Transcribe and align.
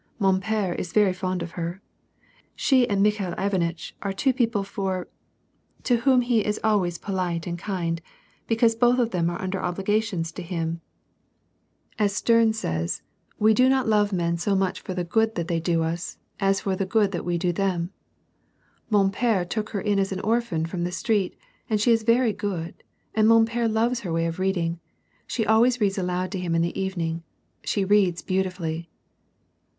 Mon 0.17 0.41
pere 0.41 0.73
is 0.73 0.93
very 0.93 1.13
fond 1.13 1.43
of 1.43 1.51
her. 1.51 1.79
She 2.55 2.89
and 2.89 3.03
Mikhail 3.03 3.35
Ivanitch 3.37 3.95
are 4.01 4.11
two 4.11 4.33
people 4.33 4.63
for— 4.63 5.07
to 5.83 5.97
whom 5.97 6.21
he 6.21 6.43
is 6.43 6.59
always 6.63 6.97
•"Tout 6.99 7.05
c<miprendre, 7.13 7.13
c'est 7.13 7.13
tout 7.13 7.13
pardonner." 7.13 7.37
WAR 7.37 7.37
AND 7.37 7.37
PEACE. 7.37 7.45
123 7.45 7.47
polite 7.47 7.47
and 7.47 7.59
kind, 7.59 8.01
because 8.47 8.75
both 8.75 8.97
of 8.97 9.11
them 9.11 9.29
are 9.29 9.39
under 9.39 9.59
oblii^^ttions 9.59 10.33
to 10.33 10.41
him; 10.41 10.81
as 11.99 12.13
8terne 12.13 12.55
says' 12.55 13.03
We 13.37 13.53
do 13.53 13.69
not 13.69 13.87
love 13.87 14.11
men 14.11 14.37
so 14.37 14.55
much 14.55 14.83
lor 14.89 14.95
the 14.95 15.03
good 15.03 15.35
that 15.35 15.47
they 15.47 15.59
do 15.59 15.83
us, 15.83 16.17
as 16.39 16.61
for 16.61 16.75
the 16.75 16.87
good 16.87 17.11
that 17.11 17.23
we 17.23 17.37
do 17.37 17.51
them.' 17.53 17.91
Mon 18.89 19.11
p^re 19.11 19.47
took 19.47 19.69
her 19.69 19.81
in 19.81 19.99
as 19.99 20.11
an 20.11 20.21
orphan 20.21 20.65
from 20.65 20.83
the 20.83 20.91
street, 20.91 21.35
and 21.69 21.79
she 21.79 21.91
is 21.91 22.01
very 22.01 22.33
good, 22.33 22.81
and 23.13 23.27
mon 23.27 23.45
pere 23.45 23.67
loves 23.67 23.99
her 23.99 24.11
way 24.11 24.25
of 24.25 24.39
reading. 24.39 24.79
She 25.27 25.45
always 25.45 25.79
reads 25.79 25.99
aloud 25.99 26.31
to 26.31 26.39
him 26.39 26.55
in 26.55 26.63
the 26.63 26.81
evening. 26.81 27.21
She 27.63 27.85
reads 27.85 28.23
beautifully.'' 28.23 28.89